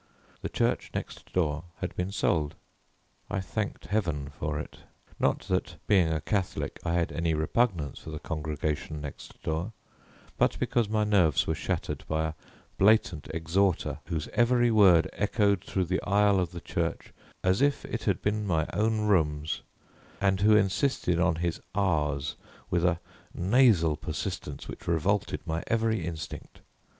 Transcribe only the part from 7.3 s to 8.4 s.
repugnance for the